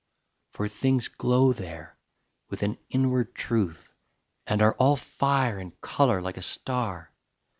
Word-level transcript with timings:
For 0.53 0.67
things 0.67 1.09
glow 1.09 1.53
There 1.53 1.95
with 2.49 2.63
an 2.63 2.79
inward 2.89 3.35
truth 3.35 3.93
and 4.47 4.59
are 4.59 4.73
All 4.79 4.95
fire 4.95 5.59
and 5.59 5.79
colour 5.81 6.23
like 6.23 6.37
a 6.37 6.41
star. 6.41 7.13